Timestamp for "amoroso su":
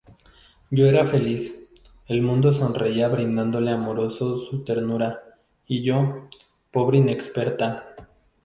3.71-4.63